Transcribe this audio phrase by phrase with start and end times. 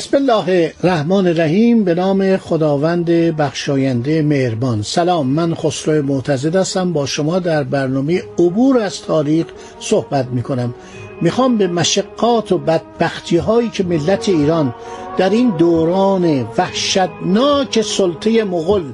[0.00, 4.82] بسم الله الرحمن الرحیم به نام خداوند بخشاینده مهربان.
[4.82, 6.92] سلام من خسرو معتزد هستم.
[6.92, 9.46] با شما در برنامه عبور از تاریخ
[9.80, 10.74] صحبت می کنم
[11.20, 14.74] می‌خوام به مشقات و بدبختی هایی که ملت ایران
[15.18, 18.84] در این دوران وحشتناک سلطه مغل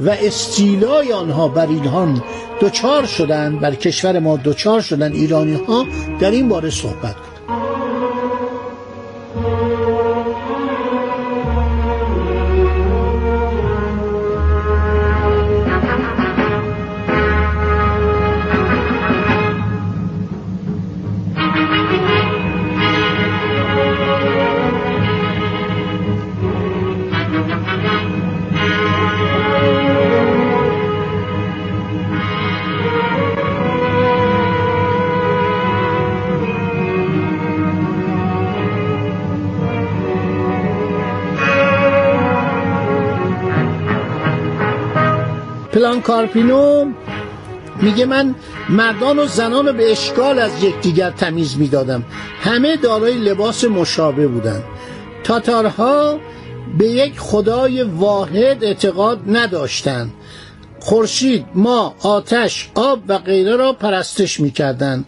[0.00, 2.14] و استیلای آنها بر اینها
[2.60, 5.86] دچار شدن بر کشور ما دچار شدن ایرانی ها
[6.20, 7.29] در این باره صحبت کنم.
[45.72, 46.84] پلان کارپینو
[47.82, 48.34] میگه من
[48.68, 52.04] مردان و زنان رو به اشکال از یکدیگر تمیز می‌دادم.
[52.40, 54.64] همه دارای لباس مشابه بودند
[55.24, 56.20] تاتارها
[56.78, 60.12] به یک خدای واحد اعتقاد نداشتند
[60.80, 65.04] خورشید ما آتش آب و غیره را پرستش می‌کردند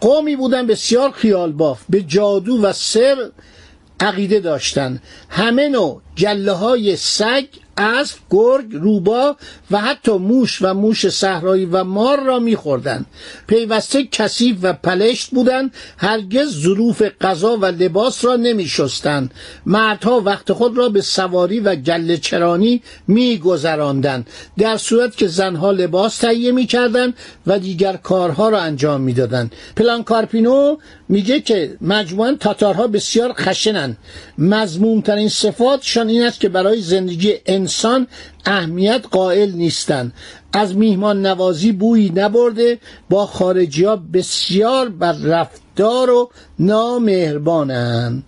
[0.00, 3.16] قومی بودن بسیار خیال باف به جادو و سر
[4.00, 5.02] عقیده داشتند
[5.36, 7.44] همه نوع جله های سگ
[7.76, 9.36] اسب گرگ روبا
[9.70, 13.06] و حتی موش و موش صحرایی و مار را میخوردند.
[13.46, 15.74] پیوسته کثیف و پلشت بودند.
[15.96, 19.34] هرگز ظروف غذا و لباس را نمیشستند.
[19.66, 24.30] مردها وقت خود را به سواری و گله چرانی میگذراندند.
[24.58, 27.14] در صورت که زنها لباس تهیه می‌کردند
[27.46, 29.52] و دیگر کارها را انجام می‌دادند.
[29.76, 30.76] پلان کارپینو
[31.08, 33.96] میگه که مجموعا تاتارها بسیار خشنند.
[34.38, 38.06] مضمومترین صفاتشان این است که برای زندگی انسان
[38.44, 40.12] اهمیت قائل نیستند.
[40.52, 42.78] از میهمان نوازی بویی نبرده
[43.10, 48.24] با خارجی ها بسیار بر رفتار و نامهربانند.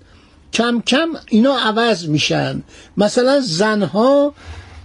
[0.52, 2.62] کم کم اینا عوض میشن
[2.96, 4.34] مثلا زنها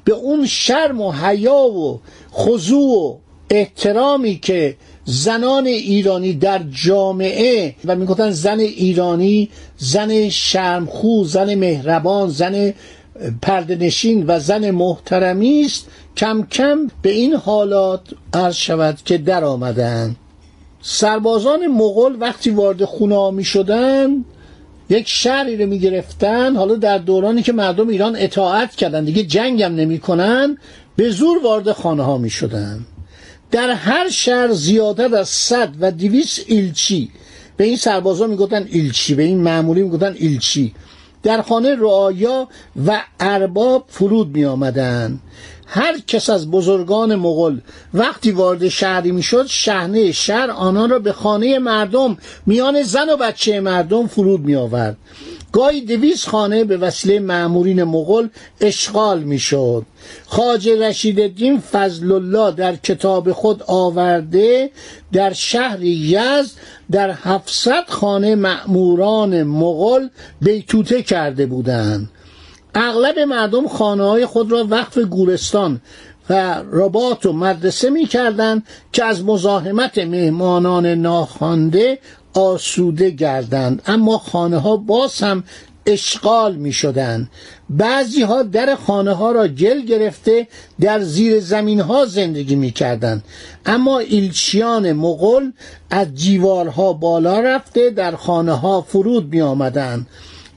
[0.04, 2.02] به اون شرم و حیا و
[2.34, 3.18] خضوع و
[3.50, 12.74] احترامی که زنان ایرانی در جامعه و می‌گفتن زن ایرانی زن شرمخو زن مهربان زن
[13.42, 15.88] پردنشین و زن محترمی است.
[16.18, 18.02] کم کم به این حالات
[18.34, 20.16] عرض شود که در آمدن.
[20.82, 24.26] سربازان مغول وقتی وارد خونه می شدن
[24.90, 29.62] یک شهری رو می گرفتن حالا در دورانی که مردم ایران اطاعت کردن دیگه جنگ
[29.64, 30.58] هم نمی کنن
[30.96, 32.86] به زور وارد خانه ها می شدن
[33.52, 37.12] در هر شهر زیادت از صد و دویست ایلچی.
[37.58, 40.74] به این سربازا می‌گفتن ایلچی به این معمولی می‌گفتن ایلچی.
[41.24, 42.48] در خانه رعایا
[42.88, 45.20] و ارباب فرود می آمدن.
[45.68, 47.58] هر کس از بزرگان مغل
[47.94, 53.60] وقتی وارد شهری می‌شد شهنه شهر آنان را به خانه مردم میان زن و بچه
[53.60, 54.98] مردم فرود می آورد
[55.52, 58.28] گاهی دویست خانه به وسیله معمورین مغل
[58.62, 59.86] اشغال می‌شد.
[60.26, 64.72] خاج رشید الدین فضل الله در کتاب خود آورده
[65.14, 66.52] در شهر یزد
[66.92, 70.08] در هفتصد خانه معموران مغل
[70.42, 72.10] بیتوته کرده بودند.
[72.76, 75.82] اغلب مردم خانه های خود را وقف گورستان
[76.30, 78.64] و رباط و مدرسه می کردن
[78.94, 82.00] که از مزاحمت مهمانان ناخوانده
[82.34, 85.44] آسوده گردند اما خانه ها باز هم
[85.86, 87.30] اشغال می شدن
[87.70, 90.48] بعضی ها در خانه ها را گل گرفته
[90.80, 93.24] در زیر زمین ها زندگی می کردن.
[93.66, 95.52] اما ایلچیان مغل
[95.90, 100.06] از جیوارها بالا رفته در خانه ها فرود می آمدن.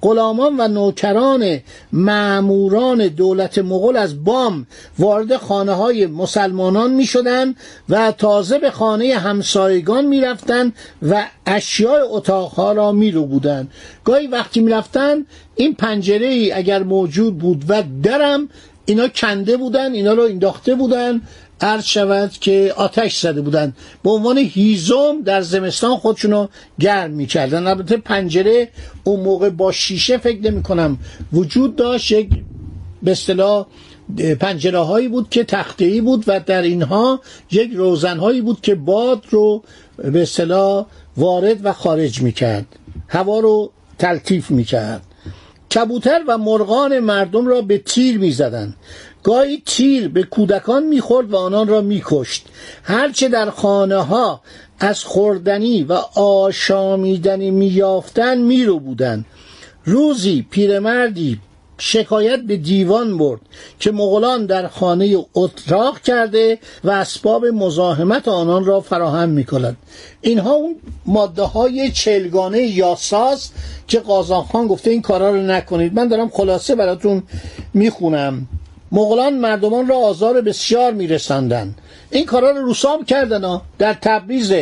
[0.05, 1.61] غلامان و نوکران
[1.93, 4.67] معموران دولت مغول از بام
[4.99, 7.55] وارد خانه های مسلمانان می شدن
[7.89, 10.73] و تازه به خانه همسایگان می رفتن
[11.03, 13.69] و اشیاء اتاقها را می رو بودن
[14.05, 18.49] گاهی وقتی می رفتن این پنجره ای اگر موجود بود و درم
[18.87, 21.21] اینا کنده بودن اینا رو انداخته بودن
[21.61, 23.73] عرض شود که آتش زده بودن.
[24.03, 26.49] به عنوان هیزم در زمستان خودشونو
[26.81, 27.67] گرم می‌کردن.
[27.67, 28.69] البته پنجره
[29.05, 30.99] اون موقع با شیشه فکر نمی کنم
[31.33, 32.11] وجود داشت.
[32.11, 32.29] یک
[33.03, 33.67] به اصطلاح
[34.41, 37.21] پنجره هایی بود که تخته ای بود و در اینها
[37.51, 39.63] یک روزن هایی بود که باد رو
[39.97, 42.67] به اصطلاح وارد و خارج می‌کرد.
[43.09, 45.03] هوا رو تلطیف می‌کرد.
[45.75, 48.75] کبوتر و مرغان مردم را به تیر می‌زدند.
[49.23, 52.47] گاهی تیر به کودکان می‌خورد و آنان را میکشت.
[52.83, 54.41] هرچه در خانه ها
[54.81, 59.25] از خوردنی و آشامیدنی میافتند میرو بودند.
[59.85, 61.41] روزی پیرمردی
[61.79, 63.41] شکایت به دیوان برد
[63.81, 69.77] که مغولان در خانه اتراق کرده و اسباب مزاحمت آنان را فراهم می کند
[70.21, 70.77] اینها اون
[71.07, 73.51] ماده های چلگانه یاساس
[73.89, 75.95] که قازان گفته این کارا رو نکنید.
[75.95, 77.23] من دارم خلاصه براتون
[77.75, 78.49] می‌خونم.
[78.93, 81.79] مغولان مردمان را آزار بسیار میرساندند.
[82.11, 84.53] این کارا رو روسام کردن در تبریز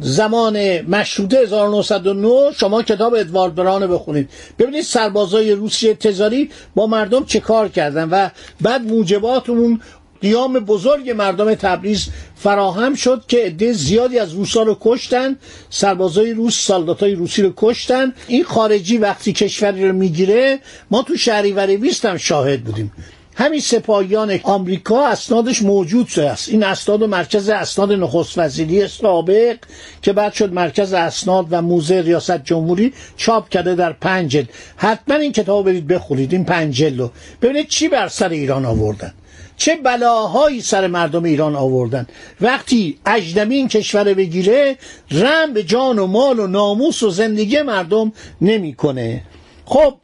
[0.00, 4.30] زمان مشروطه 1909 شما کتاب ادوارد بران بخونید.
[4.58, 8.28] ببینید سربازای روسیه تزاری با مردم چه کار کردن و
[8.60, 9.80] بعد موجبات اون
[10.20, 15.36] قیام بزرگ مردم تبریز فراهم شد که عده زیادی از روسا رو کشتن
[15.70, 18.12] سربازای روس سالداتای روسی رو کشتن.
[18.28, 20.58] این خارجی وقتی کشوری رو می‌گیره
[20.90, 22.92] ما تو شهریور 20 هم شاهد بودیم.
[23.38, 26.48] همین سپاهیان آمریکا اسنادش موجود است.
[26.48, 29.56] این اسناد و مرکز اسناد نخست وزیری سابق
[30.02, 34.46] که بعد شد مرکز اسناد و موزه ریاست جمهوری چاپ کرده در پنج
[34.76, 37.10] حتما این کتاب برید بخورید این پنج رو.
[37.42, 39.14] ببینید چی بر سر ایران آوردن.
[39.56, 42.06] چه بلاهایی سر مردم ایران آوردن.
[42.40, 44.76] وقتی اجنبی این کشور بگیره
[45.10, 49.22] رم به جان و مال و ناموس و زندگی مردم نمی‌کنه.
[49.64, 49.94] خب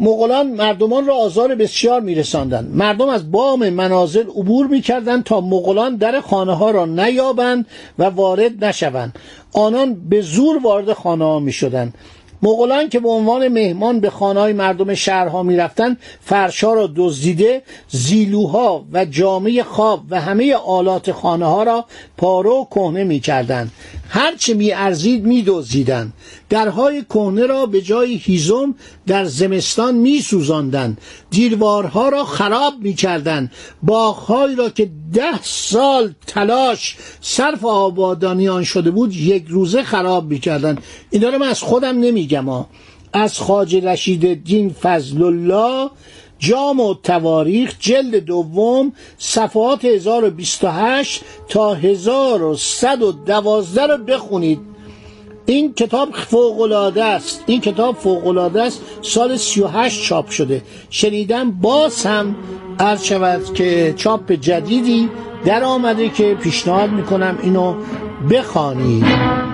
[0.00, 2.76] مغولان مردمان را آزار بسیار میرساندند.
[2.76, 7.66] مردم از بام منازل عبور می‌کردند تا مغولان در خانه ها را نیابند
[7.98, 9.18] و وارد نشوند.
[9.52, 11.94] آنان به زور وارد خانه ها می‌شدند.
[12.42, 18.84] مغولان که به عنوان مهمان به خانه های مردم شهرها می‌رفتند فرشها را دزدیده زیلوها
[18.92, 21.84] و جامعه خواب و همه آلات خانه ها را
[22.16, 23.70] پارو و کهنه می‌کردند.
[24.08, 26.12] هرچه می ارزید می دوزیدن.
[26.50, 28.74] درهای کهنه را به جای هیزم
[29.06, 30.96] در زمستان می سوزاندن.
[31.30, 33.50] دیروارها را خراب می کردن.
[34.56, 40.78] را که ده سال تلاش صرف آبادانی آن شده بود یک روزه خراب می کردن.
[41.10, 42.66] این دارم از خودم نمیگم.
[43.12, 45.90] از خاج رشید دین فضل الله
[46.38, 54.69] جام و تواریخ جلد دوم صفحات 1028 تا 1112 رو بخونید
[55.50, 57.44] این کتاب فوقلاده است.
[57.46, 58.82] این کتاب فوقلاده است.
[59.02, 60.62] سال 38 چاپ شده.
[60.90, 62.36] شنیدم باز هم
[62.78, 65.08] عرض شود که چاپ جدیدی
[65.44, 67.74] در آمده که پیشنهاد می‌کنم اینو
[68.30, 69.49] بخوانید.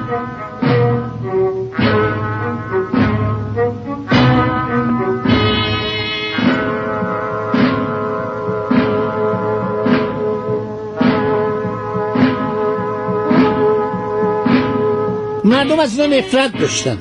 [16.01, 16.99] از نفرت داشتن.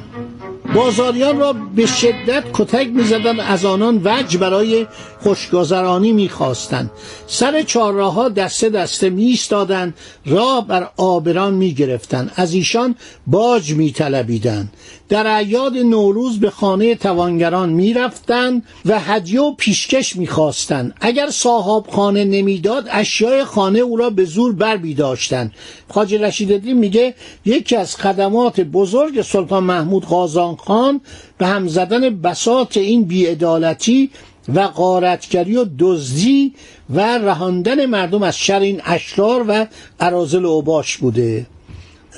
[0.75, 4.87] بازاریان را به شدت کتک می‌زدند از آنان وجه برای
[5.23, 6.91] خوشگذرانی می‌خواستند.
[7.27, 9.93] سر چهارراه ها دسته دسته میستادند
[10.25, 12.31] راه بر آبران می‌گرفتند.
[12.35, 12.95] از ایشان
[13.27, 14.73] باج میطلبیدند.
[15.09, 20.93] در اعیاد نوروز به خانه توانگران می‌رفتند و هدیه و پیشکش می‌خواستند.
[21.01, 25.51] اگر صاحب خانه نمی‌داد اشیای خانه او را به زور بر داشتند
[25.89, 27.13] خاج رشیدالدین میگه
[27.45, 31.01] یکی از خدمات بزرگ سلطان محمود قازان خان
[31.37, 34.09] به هم زدن بساط این بیعدالتی
[34.53, 36.53] و غارتگری و دزدی
[36.89, 39.65] و رهاندن مردم از شر این اشرار و
[39.99, 41.45] عرازل اوباش بوده.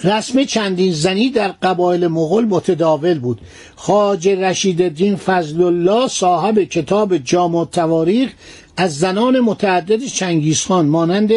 [0.03, 3.41] رسم چندین زنی در قبایل مغول متداول بود.
[3.75, 8.31] خاج رشید الدین فضل الله صاحب کتاب جامع تواریخ
[8.77, 11.31] از زنان متعدد چنگیزخان مانند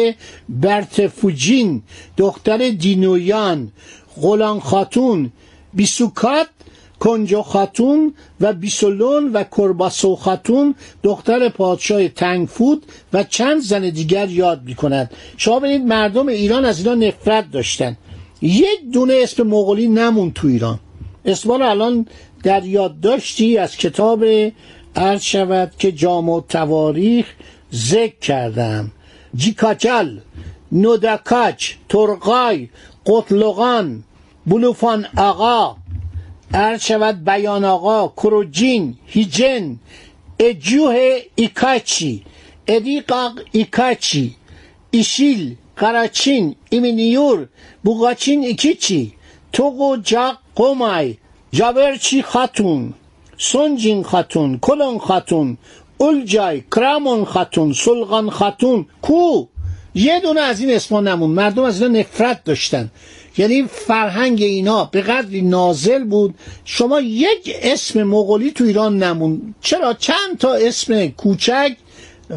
[0.49, 1.81] برت فوجین
[2.17, 3.71] دختر دینویان
[4.21, 5.31] غلان خاتون
[5.73, 6.47] بیسوکات
[7.01, 14.63] کنجو خاتون و بیسولون و کرباسو خاتون دختر پادشاه تنگفود و چند زن دیگر یاد
[14.65, 17.97] می کند شما ببینید مردم ایران از اینا نفرت داشتن.
[18.41, 20.79] یک دونه اسم مغولی نمون تو ایران.
[21.25, 22.05] اسما الان
[22.43, 24.25] در یادداشتی از کتاب
[24.95, 27.25] عرض شود که جامع تواریخ
[27.73, 28.91] ذکر کردم.
[29.35, 30.17] جیکاچل
[30.71, 32.69] نودکاچ ترقای
[33.05, 34.03] قطلقان
[34.47, 35.80] بلوفان آقا
[36.53, 39.79] عرض شود بیان آقا کروجین هیجن
[40.39, 42.23] اجوه ایکاچی
[42.67, 44.35] ادیقاق ایکاچی
[44.91, 47.47] ایشیل قراچین ایمینیور
[47.83, 49.13] بوغاچین ایکیچی
[49.53, 51.17] توگو جاق قومای
[51.51, 52.93] جابرچی خاتون
[53.37, 55.57] سونجین خاتون کلون خاتون
[55.97, 59.47] اولجای کرامون خاتون سلغان خاتون کو؟
[59.95, 62.91] یه دونه از این اسما نمون مردم از اینا نفرت داشتن.
[63.37, 66.35] یعنی فرهنگ اینا به قدری نازل بود.
[66.65, 69.55] شما یک اسم مغولی تو ایران نمون.
[69.61, 71.75] چرا؟ چند تا اسم کوچک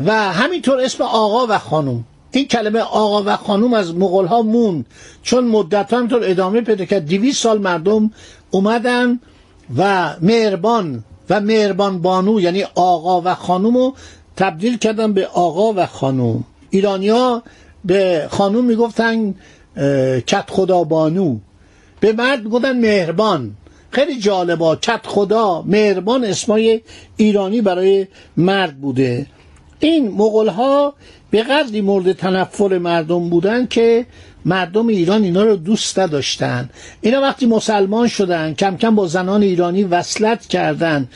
[0.06, 2.04] و همینطور اسم آقا و خانم.
[2.30, 4.84] این کلمه آقا و خانم از مغول ها مون.
[5.22, 7.06] چون مدت ها همینطور ادامه پیدا کرد.
[7.06, 8.10] دیویس سال مردم
[8.50, 9.20] اومدن
[9.76, 13.94] و مهربان و مهربان بانو یعنی آقا و خانم رو
[14.36, 16.44] تبدیل کردن به آقا و خانم.
[16.70, 17.42] ایرانیا
[17.84, 19.34] به خانم می‌گفتن
[20.26, 21.38] کت خدا بانو.
[22.00, 23.56] به مرد می‌گفتن مهربان.
[23.90, 26.80] خیلی جالبا کت خدا مهربان اسمای
[27.16, 29.26] ایرانی برای مرد بوده.
[29.80, 30.94] این مغول ها
[31.30, 34.06] به قدری مورد تنفر مردم بودن که
[34.44, 36.70] مردم ایران اینا رو دوست نداشتن.
[37.00, 41.08] اینا وقتی مسلمان شدن کم کم با زنان ایرانی وصلت کردن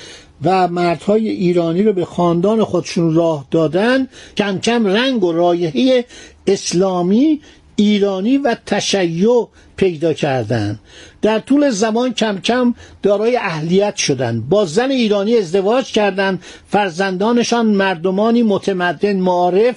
[0.44, 6.04] و مردهای ایرانی رو به خاندان خودشون راه دادن کم کم رنگ و رایحه
[6.46, 7.40] اسلامی
[7.80, 10.78] ایرانی و تشیع پیدا کردن.
[11.22, 14.40] در طول زمان کم کم دارای اهلیت شدن.
[14.40, 19.76] با زن ایرانی ازدواج کردند فرزندانشان مردمانی متمدن معارف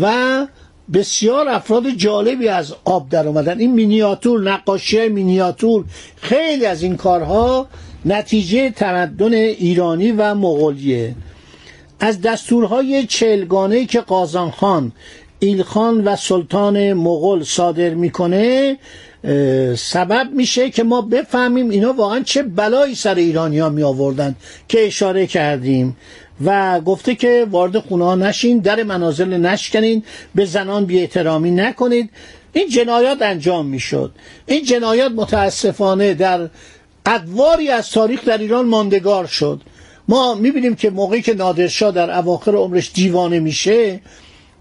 [0.00, 0.46] و
[0.92, 3.58] بسیار افراد جالبی از آب در اومدن.
[3.58, 5.84] این مینیاتور نقاشی مینیاتور
[6.16, 7.68] خیلی از این کارها
[8.04, 11.14] نتیجه تمدن ایرانی و مغولیه.
[12.00, 14.92] از دستورهای چلگانه که قازان خان
[15.40, 18.76] ایلخان و سلطان مغول صادر می‌کنه
[19.76, 24.34] سبب میشه که ما بفهمیم اینا واقعا چه بلایی سر ایرانی ها می آوردن
[24.68, 25.96] که اشاره کردیم.
[26.44, 30.02] و گفته که وارد خونه ها نشین در منازل نشکنین
[30.34, 32.10] به زنان بی احترامی نکنید.
[32.52, 34.12] این جنایات انجام می‌شد.
[34.46, 36.48] این جنایات متاسفانه در
[37.06, 39.60] ادواری از تاریخ در ایران ماندگار شد.
[40.08, 44.00] ما می‌بینیم که موقعی که نادرشاه در اواخر عمرش دیوانه میشه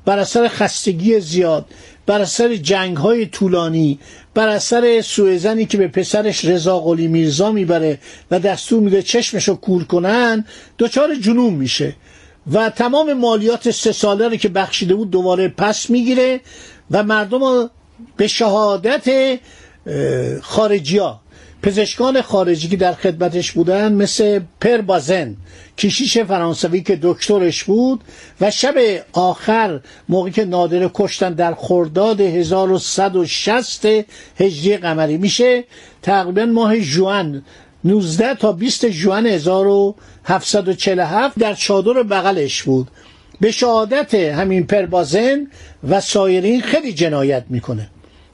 [0.09, 1.65] بر اثر خستگی زیاد
[2.05, 3.99] بر اثر جنگ های طولانی
[4.33, 7.99] بر اثر سوئزنی که به پسرش رضا قلی میرزا می‌بره
[8.31, 10.45] و دستور میده چشمشو کور کنن
[10.79, 11.95] دچار جنون میشه
[12.53, 16.39] و تمام مالیات سه ساله رو که بخشیده بود دوباره پس می‌گیره
[16.91, 17.69] و مردم
[18.17, 19.39] به شهادت
[20.41, 21.21] خارجی ها
[21.63, 25.35] پزشکان خارجی که در خدمتش بودن مثل پر بازن
[25.77, 28.01] کشیش فرانسوی که دکترش بود
[28.41, 28.75] و شب
[29.13, 33.85] آخر موقعی که نادره کشتن در خرداد 1160
[34.39, 35.63] هجری قمری میشه
[36.01, 37.43] تقریبا ماه جوان
[37.83, 42.87] 19 تا 20 جوان 1747 در چادر بغلش بود.
[43.41, 45.47] به شهادت همین پربازن
[45.89, 47.89] و سایرین خیلی جنایت می‌کنه.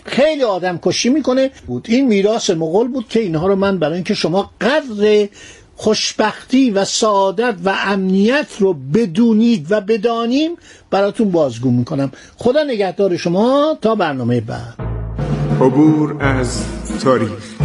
[0.06, 1.52] خیلی آدم کشی می‌کنه.
[1.68, 1.86] بود.
[1.90, 5.28] این میراث مغول بود که اینها رو من برای اینکه شما قدر
[5.76, 10.52] خوشبختی و سعادت و امنیت رو بدونید و بدانیم
[10.92, 12.12] براتون بازگو می‌کنم.
[12.38, 13.78] خدا نگهدار شما.
[13.82, 14.76] تا برنامه بعد.
[15.62, 16.64] عبور از
[17.04, 17.65] تاریخ.